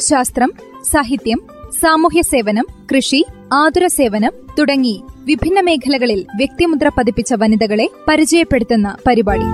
ശാസ്ത്രം 0.00 0.52
സാഹിത്യം 0.84 1.40
സാമൂഹ്യ 1.82 2.22
സേവനം 2.22 2.66
കൃഷി 2.94 3.26
ആതുര 3.52 3.86
സേവനം 3.86 4.32
തുടങ്ങി 4.58 5.02
വിഭിന്ന 5.24 5.60
മേഖലകളിൽ 5.60 6.26
വ്യക്തിമുദ്ര 6.36 6.88
പതിപ്പിച്ച 6.88 7.34
വനിതകളെ 7.34 7.90
പരിചയപ്പെടുത്തുന്ന 8.08 8.96
പരിപാടി. 9.06 9.48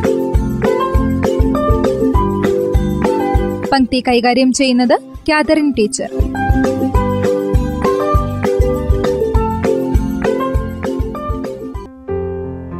പങ്ക്തി 3.72 4.02
കൈകാര്യം 4.08 4.52
ചെയ്യുന്നത് 4.52 5.00
കാതറിൻ 5.28 5.72
ടീച്ചർ. 5.72 6.10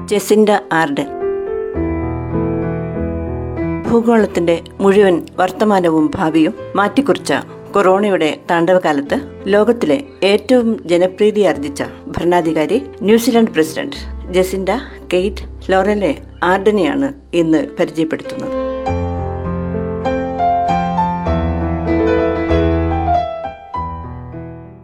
ജെസിൻഡ 0.07 0.51
ആർഡൻ 0.73 1.07
ഭൂഗോളത്തിന്റെ 3.91 4.63
മുഴുവൻ 4.81 5.27
വർത്തമാനവും 5.37 6.11
ഭാവിയും 6.15 6.55
മാറ്റിക്കുറിച്ച 6.77 7.33
കൊറോണയുടെ 7.75 8.41
താണ്ഡവകാലത്ത് 8.51 9.17
ലോകത്തിലെ 9.47 10.05
ഏറ്റവും 10.23 10.87
ജനപ്രീതി 10.87 11.41
ആർജിച്ച 11.41 11.83
ഭരണാധികാരി 12.07 12.83
New Zealand 13.03 13.51
president 13.51 13.97
Jacinda 14.33 14.71
Kate 15.15 15.73
Laurell 15.73 16.11
ആർഡനെയാണ് 16.43 17.09
ഇന്ന് 17.35 17.67
പരിചയപ്പെടുത്തുന്നത്. 17.81 18.55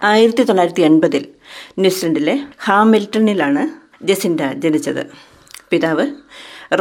ആയിരത്തി 0.02 0.42
തൊള്ളായിരത്തി 0.42 0.82
എൺപതിൽ 0.82 1.28
ന്യൂസിലൻഡിലെ 1.78 2.36
ഹാമിൽട്ടണിലാണ് 2.64 3.64
ജസിൻഡ 4.02 4.42
ജനിച്ചത്. 4.54 5.06
പിതാവ് 5.70 6.06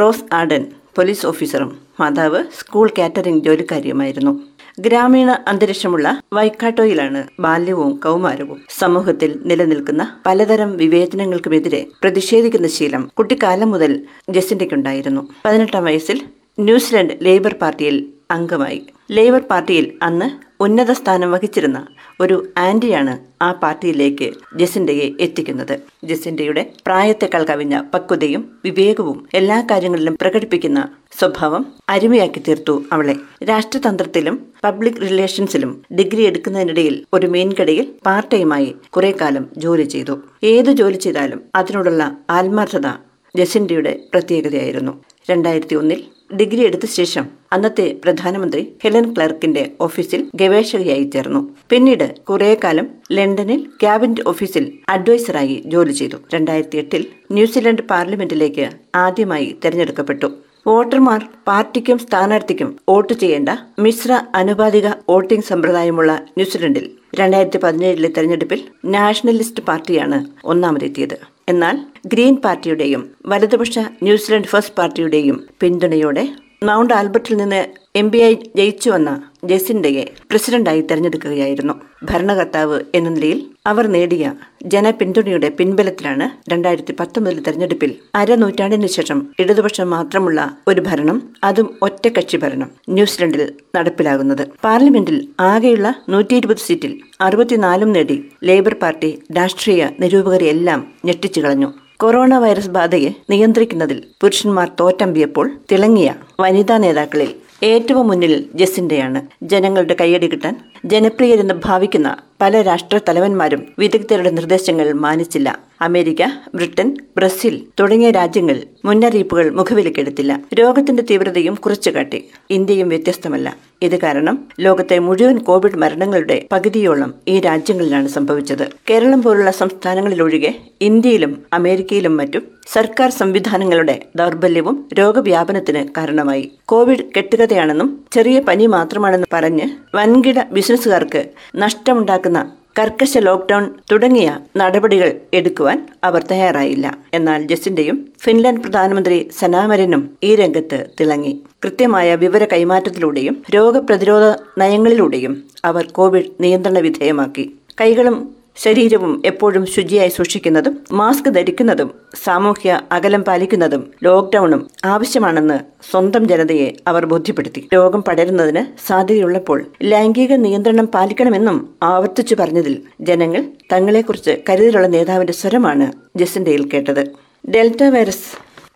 റോസ് 0.00 0.24
ആഡൻ 0.32 0.66
പോലീസ് 0.96 1.26
ഓഫീസറും 1.26 1.70
മാതാവ് 2.00 2.40
സ്കൂൾ 2.58 2.86
കാറ്ററിംഗ് 2.98 3.44
ജോലിക്കാരിയുമായിരുന്നു. 3.44 4.32
ഗ്രാമീണ 4.78 5.30
അന്തരീക്ഷമുള്ള 5.48 6.06
വൈക്കാട്ടോയിലാണ് 6.32 7.20
ബാല്യവും 7.40 7.90
കൗമാരവും 8.04 8.58
സമൂഹത്തിൽ 8.78 9.30
നിലനിൽക്കുന്ന 9.50 10.02
പലതരം 10.26 10.70
വിവേചനങ്ങൾക്കുമെതിരെ 10.76 11.80
പ്രതിഷേധിക്കുന്ന 12.02 12.68
ശീലം 12.76 13.10
കുട്ടിക്കാലം 13.18 13.70
മുതൽ 13.70 13.92
ജസിൻഡയ്ക്കുണ്ടായിരുന്നു 14.30 15.22
പതിനെട്ടാം 15.46 15.84
വയസ്സിൽ 15.84 16.20
ന്യൂസിലൻഡ് 16.58 17.16
ലേബർ 17.22 17.54
പാർട്ടിയിൽ 17.62 17.98
അംഗമായി. 18.30 18.80
ലേബർ 19.10 19.40
പാർട്ടിയിൽ 19.40 19.86
അന്ന് 20.02 20.26
ഉന്നത 20.62 20.90
സ്ഥാനം 20.90 21.32
വഹിച്ചിരുന്ന 21.32 21.78
ഒരു 22.20 22.48
ആന്റിയാണ് 22.58 23.14
ആ 23.42 23.52
പാർട്ടിയിലേക്ക് 23.52 24.32
ജസിന്റയെ 24.56 25.06
എത്തിക്കുന്നത്. 25.20 25.78
ജസിന്റയുടെ 26.04 26.62
പ്രായത്തെക്കാൾ 26.86 27.44
കവിഞ്ഞ 27.44 27.80
പക്വതയും 27.94 28.42
വിവേകവും 28.64 29.18
എല്ലാ 29.34 29.58
കാര്യങ്ങളിലും 29.70 30.16
പ്രകടിപ്പിക്കുന്ന 30.20 30.80
സ്വഭാവം 31.20 31.64
അരുമയാക്കി 31.88 32.42
തീർത്തു 32.48 32.82
അവളെ. 32.92 33.16
രാഷ്ട്രതന്ത്രത്തിലും 33.44 34.38
പബ്ലിക് 34.64 35.02
റിലേഷൻസിലും 35.08 35.82
ഡിഗ്രി 35.98 36.22
എടുക്കുന്നതിനിടയിൽ 36.22 37.04
ഒരു 37.12 37.26
മീൻകടയിൽ 37.26 37.86
പാർട്ട് 38.06 38.30
ടൈമായി 38.32 38.74
കുറെ 38.90 39.14
കാലം 39.20 39.46
ജോലി 39.56 39.82
ചെയ്തു. 39.82 40.16
ഏത് 40.44 40.72
ജോലി 40.72 40.96
ചെയ്താലും 40.96 41.42
അതിനോടുള്ള 41.54 42.02
ആത്മാർത്ഥത 42.30 42.88
ജസിന്റയുടെ 43.36 44.00
പ്രത്യേകതയായിരുന്നു. 44.12 44.92
രണ്ടായിരത്തി 45.28 45.74
ഒന്നിൽ 45.74 46.00
ഡിഗ്രി 46.36 46.62
എടുത്ത 46.64 46.86
ശേഷം 46.86 47.24
അന്നത്തെ 47.52 48.00
പ്രധാനമന്ത്രി 48.04 48.62
ഹെലൻ 48.82 49.14
ക്ലർക്കിന്റെ 49.14 49.70
ഓഫീസിൽ 49.80 50.20
ഗവേഷകയായി 50.34 51.06
ചേർന്നു. 51.14 51.40
പിന്നീട് 51.70 52.14
കുറെ 52.28 52.50
കാലം 52.64 52.86
ലണ്ടനിൽ 53.12 53.60
ക്യാബിനറ്റ് 53.80 54.26
ഓഫീസിൽ 54.26 54.72
അഡ്വൈസറായി 54.88 55.62
ജോലി 55.66 55.92
ചെയ്തു. 55.92 56.18
രണ്ടായിരത്തി 56.34 56.78
എട്ടിൽ 56.78 57.06
ന്യൂസിലൻഡ് 57.30 57.82
പാർലമെന്റിലേക്ക് 57.82 58.68
ആദ്യമായി 58.94 59.58
തെരഞ്ഞെടുക്കപ്പെട്ടു. 59.64 60.30
വോട്ടർമാർ 60.66 61.20
പാർട്ടിക്കും 61.48 61.98
സ്ഥാനാർത്ഥിക്കും 61.98 62.70
വോട്ട് 62.88 63.12
ചെയ്യേണ്ട 63.12 63.48
മിശ്ര 63.78 64.12
അനുപാതിക 64.34 64.88
വോട്ടിംഗ് 65.08 65.44
സമ്പ്രദായമുള്ള 65.44 66.12
ന്യൂസിലൻഡിൽ 66.38 66.86
രണ്ടായിരത്തി 67.14 67.58
പതിനേഴിലെ 67.58 68.08
തെരഞ്ഞെടുപ്പിൽ 68.08 68.60
നാഷണലിസ്റ്റ് 68.96 69.62
പാർട്ടിയാണ് 69.62 70.18
ഒന്നാമതെത്തിയത്. 70.44 71.18
എന്നാൽ 71.52 71.76
ഗ്രീൻ 72.06 72.34
പാർട്ടിയുടെയും 72.44 73.02
വലതുപക്ഷ 73.26 73.78
ന്യൂസിലൻഡ് 74.02 74.50
ഫസ്റ്റ് 74.52 74.76
പാർട്ടിയുടെയും 74.76 75.36
പിന്തുണയോടെ 75.60 76.24
മൗണ്ട് 76.64 76.92
ആൽബർട്ടിൽ 76.94 77.34
നിന്ന് 77.36 77.60
എം 77.96 78.06
പി 78.10 78.18
ആയി 78.18 78.36
ജയിച്ചു 78.56 78.88
വന്ന 78.90 79.10
ജെസിൻഡയെ 79.44 80.02
പ്രസിഡന്റായി 80.30 80.80
തെരഞ്ഞെടുക്കുകയായിരുന്നു. 80.80 81.74
ഭരണകർത്താവ് 82.04 82.78
എന്ന 82.94 83.08
നിലയിൽ 83.08 83.38
അവർ 83.66 83.86
നേടിയ 83.86 84.24
ജനപിന്തുണയുടെ 84.66 85.48
പിൻബലത്തിലാണ് 85.48 86.26
രണ്ടായിരത്തി 86.52 86.92
പത്തൊമ്പതിൽ 87.00 87.40
തെരഞ്ഞെടുപ്പിൽ 87.42 87.90
അരനൂറ്റാണ്ടിന് 88.14 88.86
ശേഷം 88.86 89.18
ഇടതുപക്ഷം 89.38 89.90
മാത്രമുള്ള 89.90 90.40
ഒരു 90.68 90.80
ഭരണം 90.80 91.18
അതും 91.44 91.68
ഒറ്റക്കക്ഷി 91.82 92.36
ഭരണം 92.36 92.70
ന്യൂസിലൻഡിൽ 92.88 93.42
നടപ്പിലാകുന്നത്. 93.76 94.44
പാർലമെന്റിൽ 94.64 95.28
ആകെയുള്ള 95.40 95.94
നൂറ്റി 96.08 96.34
ഇരുപത് 96.34 96.56
സീറ്റിൽ 96.56 96.94
അറുപത്തിനാലും 97.20 97.92
നേടി 97.92 98.16
ലേബർ 98.42 98.74
പാർട്ടി 98.74 99.10
രാഷ്ട്രീയ 99.36 99.88
നിരൂപകരെയെല്ലാം 100.00 100.92
ഞെട്ടിച്ചു 101.04 101.40
കളഞ്ഞു. 101.40 101.70
കൊറോണ 101.96 102.34
വൈറസ് 102.38 102.70
ബാധയെ 102.70 103.10
നിയന്ത്രിക്കുന്നതിൽ 103.30 104.04
പുരുഷന്മാർ 104.20 104.68
തോറ്റമ്പിയപ്പോൾ 104.80 105.50
തിളങ്ങിയ 105.72 106.14
വനിതാ 106.40 106.76
നേതാക്കളിൽ 106.76 107.30
ഏറ്റവും 107.62 108.06
മുന്നിൽ 108.08 108.34
ജസിന്റെയാണ് 108.54 109.20
ജനങ്ങളുടെ 109.42 109.96
കൈയടി 110.00 110.26
കിട്ടാൻ 110.26 110.54
ജനപ്രിയരെന്ന് 110.84 111.54
ഭാവിക്കുന്ന 111.64 112.10
പല 112.40 112.62
രാഷ്ട്ര 112.62 113.00
തലവന്മാരും 113.08 113.66
വിദഗ്ധരുടെ 113.78 114.30
നിർദ്ദേശങ്ങൾ 114.30 114.92
മാനിച്ചില്ല. 114.92 115.58
അമേരിക്ക 115.80 116.22
ബ്രിട്ടൻ 116.54 116.96
ബ്രസീൽ 117.16 117.62
തുടങ്ങിയ 117.80 118.10
രാജ്യങ്ങൾ 118.10 118.62
മുന്നറിയിപ്പുകൾ 118.84 119.50
മുഖവിലക്കെടുത്തില്ല. 119.50 120.40
രോഗത്തിന്റെ 120.54 121.02
തീവ്രതയും 121.10 121.54
കുറച്ചു 121.54 121.90
കാട്ടി 121.90 122.24
ഇന്ത്യയും 122.50 122.88
വ്യത്യസ്തമല്ല. 122.88 123.56
ഇത് 123.82 124.00
കാരണം 124.00 124.48
ലോകത്തെ 124.60 124.98
മുഴുവൻ 124.98 125.38
കോവിഡ് 125.38 125.76
മരണങ്ങളുടെ 125.76 126.46
പകുതിയോളം 126.52 127.14
ഈ 127.28 127.40
രാജ്യങ്ങളിലാണ് 127.40 128.08
സംഭവിച്ചത്. 128.08 128.68
കേരളം 128.90 129.22
പോലുള്ള 129.22 129.50
സംസ്ഥാനങ്ങളിലൊഴികെ 129.50 130.54
ഇന്ത്യയിലും 130.80 131.42
അമേരിക്കയിലും 131.52 132.16
മറ്റും 132.16 132.42
സർക്കാർ 132.72 133.10
സംവിധാനങ്ങളുടെ 133.10 134.02
ദൗർബല്യവും 134.16 134.88
രോഗവ്യാപനത്തിന് 134.98 135.88
കാരണമായി. 135.96 136.52
കോവിഡ് 136.64 137.04
കെട്ടുകഥയാണെന്നും 137.16 138.04
ചെറിയ 138.12 138.40
പനി 138.40 138.66
മാത്രമാണെന്നും 138.66 139.28
പറഞ്ഞ് 139.32 139.68
വൻകിട 139.94 140.42
ബിസിനസ്സുകാർക്ക് 140.52 141.24
നഷ്ടമുണ്ടാക്കുന്ന 141.56 142.29
കർക്കശ 142.78 143.18
ലോക്ക്ഡൌൺ 143.18 143.74
തുടങ്ങിയ 143.92 144.38
നടപടികൾ 144.56 145.20
എടുക്കുവാൻ 145.34 145.88
അവർ 146.04 146.22
തയ്യാറായില്ല. 146.22 146.98
എന്നാൽ 147.14 147.46
ജസിന്റെയും 147.46 148.08
ഫിൻലാൻഡ് 148.22 148.60
പ്രധാനമന്ത്രി 148.60 149.30
സനാമരനും 149.38 150.10
ഈ 150.22 150.34
രംഗത്ത് 150.34 150.86
തിളങ്ങി. 151.00 151.42
കൃത്യമായ 151.64 152.14
വിവര 152.14 152.44
കൈമാറ്റത്തിലൂടെയും 152.44 153.42
രോഗപ്രതിരോധ 153.54 154.42
നയങ്ങളിലൂടെയും 154.58 155.44
അവർ 155.64 155.86
കോവിഡ് 155.86 156.30
നിയന്ത്രണ 156.40 156.78
വിധേയമാക്കി. 156.78 157.56
കൈകളും 157.80 158.39
ശരീരവും 158.62 159.12
എപ്പോഴും 159.24 159.64
ശുചിയായി 159.74 160.08
സൂക്ഷിക്കുന്നതും 160.08 160.74
മാസ്ക് 160.92 161.28
ധരിക്കുന്നതും 161.36 161.88
സാമൂഹ്യ 162.24 162.70
അകലം 162.92 163.22
പാലിക്കുന്നതും 163.28 163.82
ലോക്ക്ഡൌണും 164.02 164.62
ആവശ്യമാണെന്ന് 164.84 165.58
സ്വന്തം 165.90 166.24
ജനതയെ 166.28 166.68
അവർ 166.86 167.02
ബോധ്യപ്പെടുത്തി. 167.12 167.60
രോഗം 167.74 168.02
പടരുന്നതിന് 168.08 168.62
സാധ്യതയുള്ളപ്പോൾ 168.86 169.58
ലൈംഗിക 169.92 170.32
നിയന്ത്രണം 170.46 170.86
പാലിക്കണമെന്നും 170.94 171.58
ആവർത്തിച്ചു 171.82 172.34
പറഞ്ഞതിൽ 172.34 172.76
ജനങ്ങൾ 173.00 173.42
തങ്ങളെക്കുറിച്ച് 173.72 174.34
കരുതലുള്ള 174.50 174.86
നേതാവിന്റെ 174.96 175.36
സ്വരമാണ് 175.40 175.88
ജസിന്റെയിൽ 176.16 176.64
കേട്ടത്. 176.74 177.02
ഡെൽറ്റ 177.50 177.82
വൈറസ് 177.94 178.30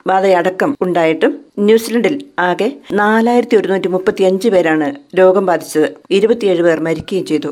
ബാധയടക്കം 0.06 0.70
ഉണ്ടായിട്ടും 0.80 1.32
ന്യൂസിലൻഡിൽ 1.58 2.14
ആകെ 2.38 2.68
നാലായിരത്തി 2.92 3.56
ഒരുന്നൂറ്റി 3.56 3.88
മുപ്പത്തി 3.88 4.22
അഞ്ച് 4.22 4.48
പേരാണ് 4.48 4.88
രോഗം 5.18 5.46
ബാധിച്ചത്. 5.46 5.88
ഇരുപത്തിയേഴ് 6.10 6.62
പേർ 6.62 6.80
മരിക്കുകയും 6.86 7.26
ചെയ്തു. 7.26 7.50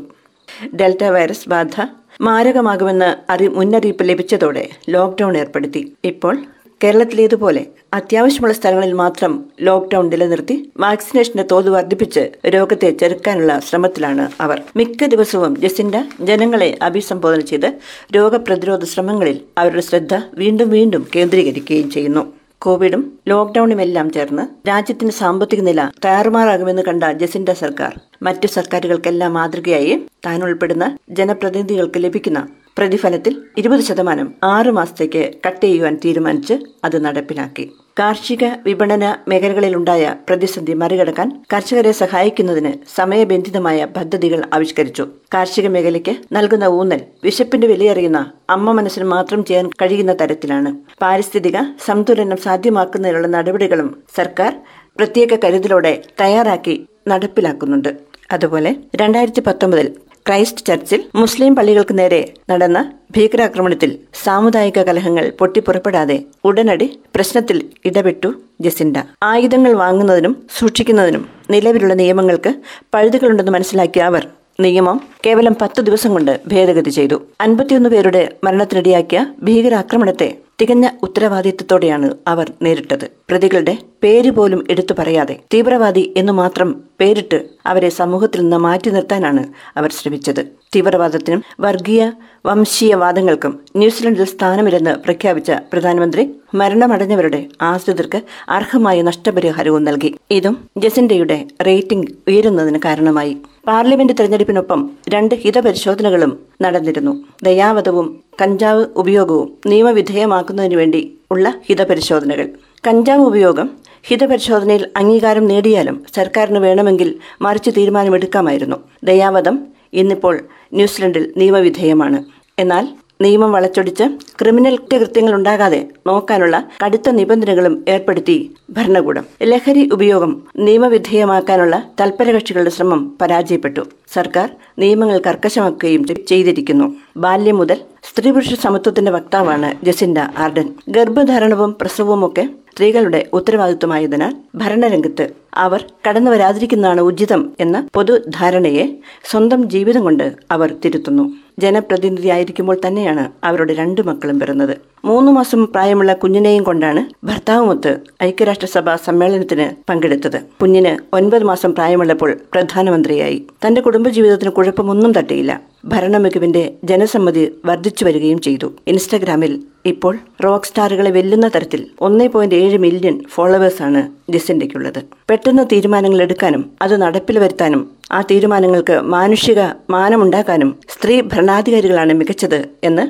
ഡെൽറ്റ 0.80 1.04
വൈറസ് 1.14 1.48
ബാധ 1.48 1.74
മാരകമാകുമെന്ന് 2.20 3.32
അറി 3.32 3.48
മുന്നറിയിപ്പ് 3.48 4.08
ലഭിച്ചതോടെ 4.08 4.68
ലോക്ക്ഡൌൺ 4.88 5.36
ഏർപ്പെടുത്തി. 5.36 5.92
ഇപ്പോൾ 6.04 6.44
കേരളത്തിലേതുപോലെ 6.84 7.66
അത്യാവശ്യമുള്ള 7.94 8.54
സ്ഥലങ്ങളിൽ 8.54 8.92
മാത്രം 8.92 9.44
ലോക്ക്ഡൌൺ 9.60 10.08
നിലനിർത്തി 10.08 10.72
വാക്സിനേഷന്റെ 10.78 11.42
തോത് 11.42 11.68
വർദ്ധിപ്പിച്ച് 11.68 12.30
രോഗത്തെ 12.48 12.90
ചെറുക്കാനുള്ള 12.90 13.58
ശ്രമത്തിലാണ് 13.58 14.30
അവർ. 14.40 14.62
മിക്ക 14.76 15.06
ദിവസവും 15.06 15.56
ജസിൻഡ 15.56 15.96
ജനങ്ങളെ 16.20 16.78
അഭിസംബോധന 16.82 17.40
ചെയ്ത് 17.40 17.78
രോഗപ്രതിരോധ 18.16 18.84
ശ്രമങ്ങളിൽ 18.84 19.40
അവരുടെ 19.58 19.80
ശ്രദ്ധ 19.80 20.14
വീണ്ടും 20.34 20.70
വീണ്ടും 20.70 21.06
കേന്ദ്രീകരിക്കുകയും 21.16 21.90
ചെയ്യുന്നു. 21.90 22.41
കോവിഡും 22.62 23.02
ലോക്ഡൌണുമെല്ലാം 23.28 24.08
ചേർന്ന് 24.10 24.68
രാജ്യത്തിന്റെ 24.68 25.14
സാമ്പത്തിക 25.14 25.60
നില 25.60 25.80
താറുമാറാകുമെന്ന് 26.04 26.82
കണ്ട 26.82 27.04
ജസിൻഡ 27.20 27.50
സർക്കാർ 27.52 27.92
മറ്റു 28.22 28.46
സർക്കാരുകൾക്കെല്ലാം 28.46 29.32
മാതൃകയായി 29.32 29.94
താൻ 30.26 30.44
ഉൾപ്പെടുന്ന 30.44 30.86
ജനപ്രതിനിധികൾക്ക് 31.10 32.00
ലഭിക്കുന്ന 32.04 32.40
പ്രതിഫലത്തിൽ 32.78 33.34
ഇരുപത് 33.58 33.80
ശതമാനം 33.80 34.28
ആറു 34.44 34.70
മാസത്തേക്ക് 34.70 35.22
കട്ട് 35.46 35.64
ചെയ്യുവാൻ 35.66 35.94
തീരുമാനിച്ച് 36.04 36.54
അത് 36.84 37.04
നടപ്പിലാക്കി. 37.04 37.64
കാർഷിക 37.98 38.44
വിപണന 38.66 39.04
മേഖലകളിലുണ്ടായ 39.28 40.04
പ്രതിസന്ധി 40.28 40.74
മറികടക്കാൻ 40.82 41.28
കർഷകരെ 41.52 41.92
സഹായിക്കുന്നതിന് 41.92 42.72
സമയബന്ധിതമായ 42.96 43.86
പദ്ധതികൾ 43.96 44.40
ആവിഷ്കരിച്ചു. 44.54 45.04
കാർഷിക 45.34 45.66
മേഖലയ്ക്ക് 45.74 46.14
നൽകുന്ന 46.36 46.64
ഊന്നൽ 46.78 47.00
വിശപ്പിന്റെ 47.24 47.66
വിലയറിയുന്ന 47.72 48.20
അമ്മ 48.50 48.72
മനസ്സിന് 48.72 49.04
മാത്രം 49.04 49.44
ചെയ്യാൻ 49.44 49.68
കഴിയുന്ന 49.82 50.14
തരത്തിലാണ്. 50.22 50.72
പാരിസ്ഥിതിക 51.02 51.58
സന്തുലനം 51.86 52.40
സാധ്യമാക്കുന്നതിനുള്ള 52.46 53.26
നടപടികളും 53.26 53.90
സർക്കാർ 54.16 54.54
പ്രത്യേക 54.98 55.38
കരുതലോടെ 55.44 55.92
തയ്യാറാക്കി 56.20 56.76
നടപ്പിലാക്കുന്നുണ്ട്. 57.08 57.92
അതുപോലെ 58.32 58.70
രണ്ടായിരത്തി 58.96 59.42
പത്തൊമ്പതിൽ 59.46 59.88
ക്രൈസ്റ്റ് 60.26 60.64
ചർച്ചിൽ 60.66 61.00
മുസ്ലിം 61.14 61.56
പള്ളികൾക്ക് 61.56 61.98
നേരെ 61.98 62.34
നടന്ന 62.50 62.78
ഭീകരാക്രമണത്തിൽ 63.16 63.90
സാമുദായിക 64.24 64.82
കലഹങ്ങൾ 64.82 65.32
പൊട്ടിപ്പുറപ്പെടാതെ 65.38 66.24
ഉടനടി 66.44 66.86
പ്രശ്നത്തിൽ 67.14 67.70
ഇടപെട്ടു 67.84 68.34
ജസിൻഡ. 68.60 68.98
ആയുധങ്ങൾ 69.22 69.72
വാങ്ങുന്നതിനും 69.72 70.36
സൂക്ഷിക്കുന്നതിനും 70.58 71.28
നിലവിലുള്ള 71.50 71.94
നിയമങ്ങൾക്ക് 71.94 72.52
പഴുതുകളുണ്ടെന്ന് 72.94 73.52
മനസ്സിലാക്കിയ 73.52 74.02
അവർ 74.02 74.24
നിയമം 74.60 75.00
കേവലം 75.26 75.54
പത്ത് 75.60 75.80
ദിവസം 75.80 76.10
കൊണ്ട് 76.10 76.40
ഭേദഗതി 76.48 76.90
ചെയ്തു. 76.90 77.16
അൻപത്തിയൊന്ന് 77.40 77.88
പേരുടെ 77.88 78.22
മരണത്തിനിടയാക്കിയ 78.44 79.26
ഭീകരാക്രമണത്തെ 79.42 80.28
തികഞ്ഞ 80.62 80.88
ഉത്തരവാദിത്വത്തോടെയാണ് 81.02 82.08
അവർ 82.28 82.52
നേരിട്ടത്. 82.62 83.04
പ്രതികളുടെ 83.30 83.78
പേര് 84.02 84.30
പോലും 84.30 84.66
എടുത്തു 84.70 84.94
പറയാതെ 84.98 85.34
തീവ്രവാദി 85.54 86.14
എന്ന് 86.16 86.32
മാത്രം 86.32 86.68
പേരിട്ട് 87.00 87.38
അവരെ 87.66 87.88
സമൂഹത്തിൽ 87.88 88.40
നിന്ന് 88.40 88.56
മാറ്റി 88.56 88.90
നിർത്താനാണ് 88.90 89.42
അവർ 89.76 89.90
ശ്രമിച്ചത്. 89.90 90.42
തീവ്രവാദത്തിനും 90.76 91.42
വർഗീയ 91.60 92.02
വംശീയവാദങ്ങൾക്കും 92.46 93.60
ന്യൂസിലൻഡിൽ 93.76 94.24
സ്ഥാനമില്ലെന്ന് 94.24 94.90
പ്രഖ്യാപിച്ച 94.90 95.52
പ്രധാനമന്ത്രി 95.72 96.24
മരണമടഞ്ഞവരുടെ 96.54 97.40
ആശ്രിതർക്ക് 97.62 98.20
അർഹമായ 98.48 99.02
നഷ്ടപരിഹാരവും 99.02 99.84
നൽകി. 99.84 100.14
ഇതും 100.30 100.56
ജസിൻഡയുടെ 100.78 101.38
റേറ്റിംഗ് 101.66 102.12
ഉയരുന്നതിന് 102.28 102.80
കാരണമായി. 102.84 103.36
പാർലമെന്റ് 103.66 104.12
തെരഞ്ഞെടുപ്പിനൊപ്പം 104.12 104.90
രണ്ട് 105.08 105.34
ഹിതപരിശോധനകളും 105.34 106.32
നടന്നിരുന്നു. 106.62 107.12
ദയാവധവും 107.42 108.06
കഞ്ചാവ് 108.42 108.86
ഉപയോഗവും 108.96 109.48
നിയമവിധേയമാക്കുന്നതിനു 109.66 110.76
വേണ്ടി 110.76 111.00
ഉള്ള 111.30 111.54
ഹിതപരിശോധനകൾ. 111.66 112.46
കഞ്ചാവ് 112.88 113.22
ഉപയോഗം 113.22 113.70
ഹിതപരിശോധനയിൽ 114.08 114.88
അംഗീകാരം 114.96 115.46
നേടിയാലും 115.46 116.04
സർക്കാരിന് 116.16 116.58
വേണമെങ്കിൽ 116.58 117.14
മറിച്ച് 117.42 117.70
തീരുമാനമെടുക്കാമായിരുന്നു. 117.76 118.76
ദയാവധം 119.04 119.58
ഇന്നിപ്പോൾ 119.92 120.34
ന്യൂസിലൻഡിൽ 120.72 121.32
നിയമവിധേയമാണ്. 121.36 122.24
എന്നാൽ 122.58 122.84
നിയമം 123.22 123.50
വളച്ചൊടിച്ച് 123.52 124.04
ക്രിമിനൽ 124.40 124.76
കുറ്റകൃത്യങ്ങൾ 124.76 125.34
ഉണ്ടാകാതെ 125.34 125.80
നോക്കാനുള്ള 126.06 126.56
കടുത്ത 126.84 127.10
നിബന്ധനകളും 127.10 127.74
ഏർപ്പെടുത്തി 127.88 128.36
ഭരണകൂടം. 128.70 129.24
ലഹരി 129.42 129.82
ഉപയോഗം 129.92 130.32
നിയമവിധേയമാക്കാനുള്ള 130.58 131.76
തൽപരകക്ഷികളുടെ 132.00 132.70
ശ്രമം 132.70 133.00
പരാജയപ്പെട്ടു. 133.20 133.82
സർക്കാർ 134.14 134.48
നിയമങ്ങൾ 134.78 135.18
കർക്കശമാക്കുകയും 135.26 136.02
ചെയ്തിരിക്കുന്നു. 136.28 136.86
ബാല്യം 137.16 137.56
മുതൽ 137.56 137.78
സ്ത്രീ 138.02 138.30
പുരുഷ 138.30 138.54
സമത്വത്തിന്റെ 138.54 139.12
വക്താവാണ് 139.12 139.68
ജസിൻഡ 139.84 140.18
ആർഡൻ. 140.18 140.68
ഗർഭധാരണവും 140.88 141.76
പ്രസവവും 141.80 142.26
ഒക്കെ 142.26 142.48
സ്ത്രീകളുടെ 142.72 143.20
ഉത്തരവാദിത്വമായതിനാൽ 143.32 144.32
ഭരണരംഗത്ത് 144.54 145.24
അവർ 145.54 145.84
കടന്നു 146.08 146.30
വരാതിരിക്കുന്നതാണ് 146.30 147.00
ഉചിതം 147.00 147.52
എന്ന 147.60 147.88
പൊതുധാരണയെ 147.94 148.98
സ്വന്തം 149.30 149.70
ജീവിതം 149.70 150.02
കൊണ്ട് 150.02 150.32
അവർ 150.50 150.76
തിരുത്തുന്നു. 150.84 151.32
ജനപ്രതിനിധിയായിരിക്കുമ്പോൾ 151.58 152.76
തന്നെയാണ് 152.86 153.30
അവരുടെ 153.44 153.74
രണ്ടു 153.74 154.00
മക്കളും 154.00 154.40
പിറന്നത്. 154.40 154.76
മൂന്ന് 155.04 155.32
മാസം 155.32 155.66
പ്രായമുള്ള 155.66 156.12
കുഞ്ഞിനെയും 156.12 156.62
കൊണ്ടാണ് 156.62 157.26
ഭർത്താവുമൊത്ത് 157.26 158.00
ഐക്യരാഷ്ട്രസഭ 158.22 158.94
സമ്മേളനത്തിന് 158.94 159.90
പങ്കെടുത്തത്. 159.90 160.40
കുഞ്ഞിന് 160.62 161.14
ഒൻപത് 161.14 161.44
മാസം 161.44 161.74
പ്രായമുള്ളപ്പോൾ 161.74 162.36
പ്രധാനമന്ത്രിയായി. 162.52 163.46
തന്റെ 163.66 163.80
കുടുംബജീവിതത്തിന് 163.80 164.50
കുഴപ്പമൊന്നും 164.50 165.12
തട്ടിയില്ല. 165.12 165.60
ഭരണമികവിന്റെ 165.84 166.72
ജനസമ്മതി 166.84 167.54
വർദ്ധിച്ചു 167.64 168.04
വരികയും 168.04 168.40
ചെയ്തു. 168.40 168.72
ഇൻസ്റ്റഗ്രാമിൽ 168.86 169.62
ഇപ്പോൾ 169.86 170.18
റോക്ക് 170.44 170.66
സ്റ്റാറുകളെ 170.66 171.10
വെല്ലുന്ന 171.10 171.48
തരത്തിൽ 171.48 171.86
ഒന്നേ 172.00 172.26
പോയിന്റ് 172.26 172.54
ഏഴ് 172.54 172.78
മില്യൺ 172.78 173.24
ഫോളോവേഴ്സാണ് 173.28 174.08
ജസിൻഡയ്ക്കുള്ളത് 174.30 175.02
പെട്ടെന്ന് 175.44 175.62
തീരുമാനങ്ങൾ 175.70 176.18
എടുക്കാനും 176.24 176.60
അത് 176.84 176.92
നടപ്പിൽ 177.02 177.36
വരുത്താനും 177.42 177.80
ആ 178.16 178.18
തീരുമാനങ്ങൾക്ക് 178.30 178.96
മാനുഷിക 179.14 179.60
മാനമുണ്ടാക്കാനും 179.94 180.70
സ്ത്രീ 180.94 181.14
ഭരണാധികാരികളാണ് 181.32 182.12
മികച്ചത് 182.18 182.60
എന്ന് 182.88 183.04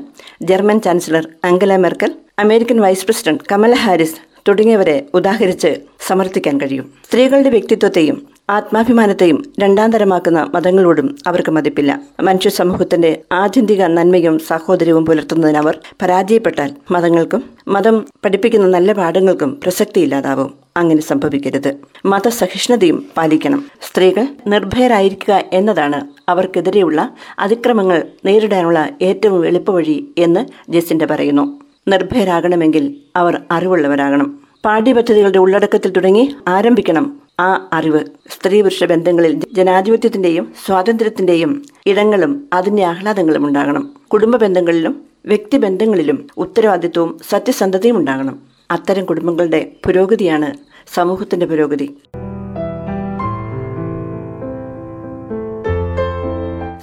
German 0.50 0.78
chancellor 0.86 1.26
Angela 1.48 1.76
Merkel 1.84 2.12
American 2.44 2.78
vice 2.84 3.06
president 3.08 3.44
Kamala 3.52 3.74
Harris 3.84 4.18
തുടങ്ങിയവരെ 4.48 4.96
ഉദാഹരിച്ച് 5.14 5.70
സമർത്ഥിക്കാൻ 6.08 6.56
കഴിയും. 6.60 6.86
സ്ത്രീകളുടെ 7.08 7.50
വ്യക്തിത്വത്തെയും 7.56 8.16
ആത്മാഭിമാനത്തെയും 8.52 9.52
രണ്ടാം 9.60 9.92
തരമാക്കുന്ന 9.92 10.50
മതങ്ങളോടും 10.54 11.16
അവർക്ക് 11.26 11.50
മതിപ്പില്ല. 11.50 12.00
മനുഷ്യ 12.20 12.50
സമൂഹത്തിന്റെ 12.50 13.22
ആത്യന്തിക 13.32 13.82
നന്മയും 13.82 14.38
സാഹോദര്യവും 14.38 15.06
പുലർത്തുന്നതിന് 15.06 15.58
അവർ 15.58 15.78
പരാജയപ്പെട്ടാൽ 16.02 16.74
മതങ്ങൾക്കും 16.90 17.44
മതം 17.68 18.04
പഠിപ്പിക്കുന്ന 18.24 18.66
നല്ല 18.66 18.92
പാഠങ്ങൾക്കും 18.92 19.60
പ്രസക്തിയില്ലാതാവും. 19.62 20.54
അങ്ങനെ 20.76 21.02
സംഭവിക്കരുത്. 21.02 21.74
മതസഹിഷ്ണുതയും 22.06 23.06
പാലിക്കണം. 23.16 23.64
സ്ത്രീകൾ 23.82 24.26
നിർഭയരായിരിക്കുക 24.46 25.44
എന്നതാണ് 25.52 26.06
അവർക്കെതിരെയുള്ള 26.28 27.10
അതിക്രമങ്ങൾ 27.38 28.02
നേരിടാനുള്ള 28.24 28.88
ഏറ്റവും 29.02 29.46
എളുപ്പവഴി 29.46 30.08
എന്ന് 30.18 30.72
ജസിന്റെ 30.72 31.06
പറയുന്നു. 31.06 31.60
നിർഭയരാകണമെങ്കിൽ 31.88 32.96
അവർ 33.16 33.40
അറിവുള്ളവരാകണം. 33.50 34.38
പാഠ്യപദ്ധതികളുടെ 34.64 35.38
ഉള്ളടക്കത്തിൽ 35.38 35.90
തുടങ്ങി 35.90 36.34
ആരംഭിക്കണം. 36.48 37.21
ആ 37.42 37.48
അറിവ് 37.72 38.00
സ്ത്രീ 38.30 38.56
പുരുഷ 38.62 38.84
ബന്ധങ്ങളിൽ 38.84 39.34
ജനാധിപത്യത്തിന്റെയും 39.52 40.46
സ്വാതന്ത്ര്യത്തിന്റെയും 40.66 41.52
ഇടങ്ങളും 41.86 42.32
അതിന്റെ 42.52 42.84
ആഹ്ലാദങ്ങളും 42.92 43.46
ഉണ്ടാകണം. 43.46 43.84
കുടുംബ 44.12 44.36
ബന്ധങ്ങളിലും 44.36 44.94
വ്യക്തി 45.26 45.56
ബന്ധങ്ങളിലും 45.58 46.18
ഉത്തരവാദിത്വവും 46.36 47.12
സത്യസന്ധതയും 47.30 47.96
ഉണ്ടാകണം. 47.96 48.36
അത്തരം 48.70 49.04
കുടുംബങ്ങളുടെ 49.04 49.60
പുരോഗതിയാണ് 49.86 50.50
സമൂഹത്തിന്റെ 50.94 51.46
പുരോഗതി. 51.46 51.88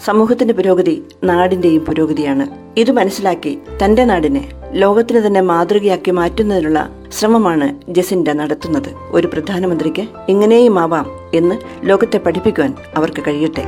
സമൂഹത്തിന്റെ 0.06 0.53
പുരോഗതി 0.53 1.03
നാടിന്റെയും 1.24 1.86
പുരോഗതിയാണ്. 1.86 2.48
ഇത് 2.77 2.91
മനസ്സിലാക്കി 2.91 3.60
തന്റെ 3.86 4.06
നാടിനെ 4.06 4.50
ലോകത്തിന് 4.72 5.27
തന്നെ 5.27 5.41
മാതൃകയാക്കി 5.41 6.12
മാറ്റുന്നതിനുള്ള 6.12 6.89
ശ്രമമാണ് 7.20 7.91
ജസിൻഡ 7.91 8.29
നടത്തുന്നത്. 8.29 8.89
ഒരു 9.12 9.27
പ്രധാനമന്ത്രിക്ക് 9.27 10.08
ഇങ്ങനെയും 10.29 10.79
ആവാം 10.79 11.06
എന്ന് 11.34 11.56
ലോകത്തെ 11.84 12.18
പഠിപ്പിക്കുവാൻ 12.18 12.74
അവർക്ക് 12.98 13.24
കഴിയട്ടെ. 13.27 13.63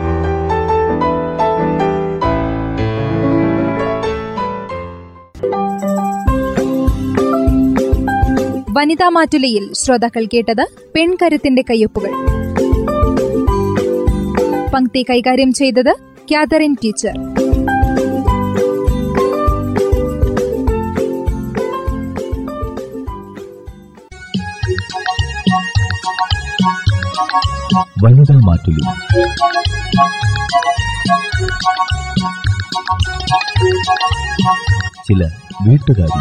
വനിതാ 8.71 9.09
മാറ്റുലയിൽ 9.09 9.73
ശ്രോതാക്കൾ 9.73 10.25
കേട്ടത് 10.25 10.67
പെൺകരുത്തിന്റെ 10.95 11.61
കയ്യൊപ്പുകൾ. 11.61 12.11
പങ്ക്തി 14.73 15.05
കൈകാര്യം 15.09 15.53
ചെയ്തത് 15.53 16.10
കാതറിൻ 16.31 16.75
ടീച്ചർ 16.83 17.13
വനിതാ 28.03 28.41
മാറ്റുലി. 28.45 28.81
ചില 35.07 35.29
വീട്ടുകാരി. 35.67 36.19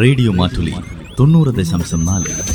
റേഡിയോ 0.00 0.32
മാറ്റുലി 0.32 0.74
തൊണ്ണൂറ് 1.20 1.54
ദശാംശം 1.54 2.04
നാല്. 2.04 2.53